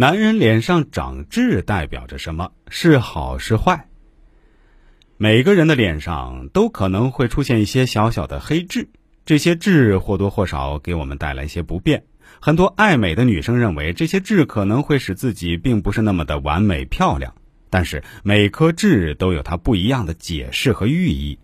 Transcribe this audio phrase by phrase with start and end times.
[0.00, 2.52] 男人脸上长痣代表着什么？
[2.68, 3.88] 是好是坏？
[5.16, 8.90] 每个人的脸上都可能会出现一些小小的黑痣，
[9.26, 12.04] 这些痣或多或少给我们带来一些不便。
[12.40, 17.34] 很多爱美的女生认为这些痣可能会使自己并不是那么的完美漂亮，
[17.68, 21.40] 但是每颗痣都有它不一样的解释和寓意。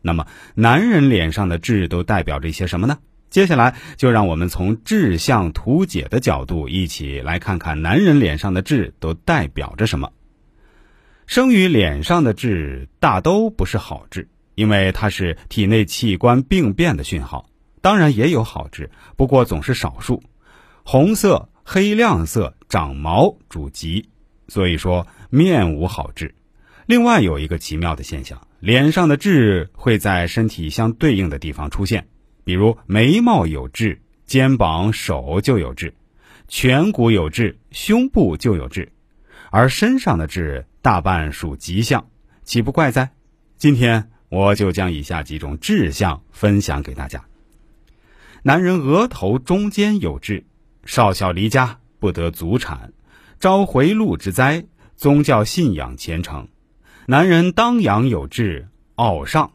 [0.00, 2.98] 那么，男人脸上的痣都代表着一些什么呢？
[3.28, 10.10] 接下来就让我们从志向图解的角度，一起来看看男人脸上的痣都代表着什么。
[11.26, 17.48] 生于脸上的痣大都不是好痣，因为它是体内器官病变的讯号。
[17.82, 20.22] 当然也有好痣，不过总是少数。
[20.84, 24.08] 红色、黑亮色、长毛主疾，
[24.48, 26.34] 所以说面无好痣。
[26.86, 32.06] 另外有一个奇妙的现象，脸上的痣会在身体相对应的地方出现。
[32.46, 35.90] 比如眉毛有痣，肩膀、手就有痣；
[36.48, 38.92] 颧骨有痣，胸部就有痣。
[39.50, 42.08] 而身上的痣大半属吉象，
[42.44, 43.10] 岂不怪哉？
[43.56, 47.24] 今天我就将以下几种痣相分享给大家。
[48.44, 50.44] 男人额头中间有痣，
[50.84, 52.92] 少小离家不得祖产，
[53.40, 56.46] 招回路之灾；宗教信仰虔诚。
[57.08, 59.50] 男人当阳有痣，傲上；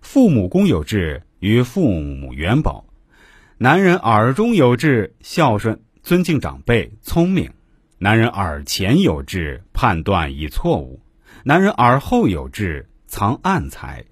[0.00, 1.22] 父母宫有痣。
[1.40, 2.84] 与父母元宝，
[3.58, 7.50] 男人耳中有痣，孝顺、尊敬长辈、聪明；
[7.98, 11.00] 男人耳前有痣，判断已错误；
[11.44, 14.06] 男人耳后有痣，藏暗财；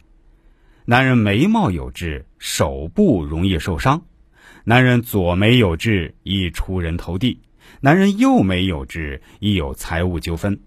[0.84, 4.02] 男人眉毛有痣，手部容易受伤；
[4.62, 7.40] 男人左眉有痣，易出人头地；
[7.80, 10.60] 男人右眉有痣，易有财务纠纷；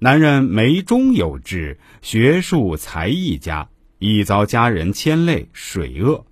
[0.00, 3.68] 男人眉中有痣，学术才艺佳。
[4.06, 6.26] 易遭家人牵累，水厄；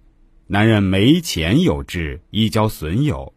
[0.47, 3.33] 男人眉前有痣，易交损友；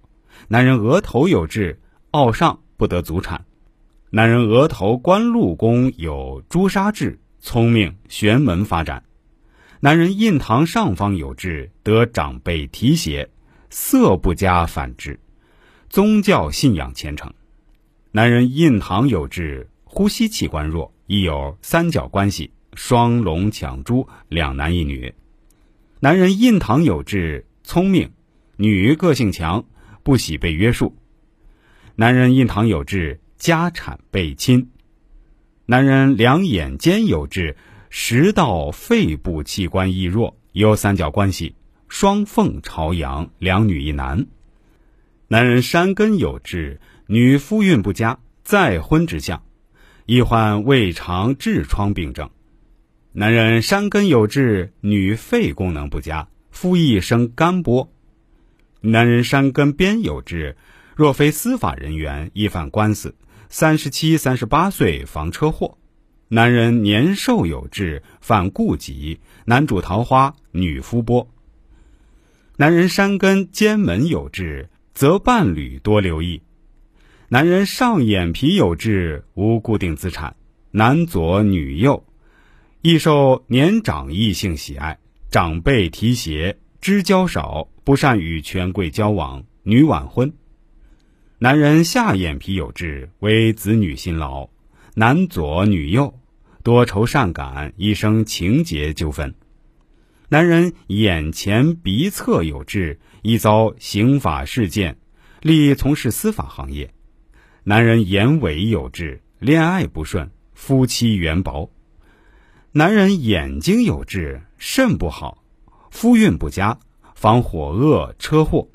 [0.49, 1.79] 男人额头有痣，
[2.11, 3.39] 傲上不得祖产；
[4.09, 9.01] 男人额头官禄宫有朱砂痣，聪明玄门发展；
[9.79, 13.29] 男人印堂上方有痣，得长辈提携，
[13.69, 15.17] 色不佳反之；
[15.89, 17.29] 宗教信仰虔诚；
[18.11, 22.51] 男人印堂有痣，呼吸器官弱，易有三角关系。
[22.75, 25.13] 双龙抢珠，两男一女。
[25.99, 28.09] 男人印堂有痣，聪明；
[28.57, 29.65] 女个性强，
[30.03, 30.95] 不喜被约束。
[31.95, 34.69] 男人印堂有痣，家产被侵。
[35.65, 37.57] 男人两眼间有痣，
[37.89, 41.55] 食道、肺部器官易弱，有三角关系。
[41.87, 44.27] 双凤朝阳，两女一男。
[45.27, 49.41] 男人山根有痣，女夫运不佳，再婚之象，
[50.05, 52.29] 易患胃肠痔疮病症。
[53.17, 57.87] 男人山根有痣，女肺功能不佳，夫一生肝波；
[58.81, 60.57] 男人山根边有痣，
[60.97, 63.15] 若非司法人员，易犯官司。
[63.47, 65.77] 三十七、三十八岁防车祸。
[66.27, 71.29] 男人年寿有痣，犯痼疾，男主桃花，女夫波。
[72.57, 76.41] 男人山根肩门有痣，则伴侣多留意。
[77.29, 80.35] 男人上眼皮有痣，无固定资产，
[80.71, 82.03] 男左女右。
[82.87, 84.99] 易受年长异性喜爱，
[85.31, 90.31] 长辈提携，知交少，不善与权贵交往，女晚婚。
[91.39, 94.47] 男人下眼皮有痣，为子女辛劳，
[94.93, 96.13] 男左女右，
[96.61, 99.33] 多愁善感，一生情节纠纷。
[100.29, 104.95] 男人眼前鼻侧有痣，易遭刑法事件，
[105.41, 106.93] 利从事司法行业。
[107.63, 111.67] 男人眼尾有痣，恋爱不顺，夫妻缘薄。
[112.77, 115.41] 男人眼睛有痣，肾不好，
[115.91, 116.77] 夫运不佳，
[117.15, 118.67] 防火恶车祸。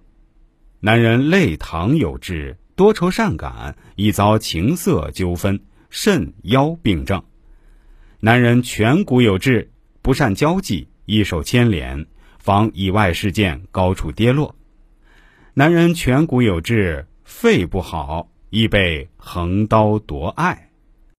[0.81, 7.23] 男人泪堂有痣，多愁善感，易遭情色纠纷，肾腰病症。
[8.21, 12.07] 男人颧骨有痣，不善交际，易受牵连，
[12.39, 14.57] 防意外事件高处跌落。
[15.53, 20.70] 男人颧骨有痣，肺不好，易被横刀夺爱。